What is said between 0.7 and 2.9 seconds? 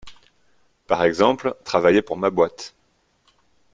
Par exemple, travailler pour ma boîte.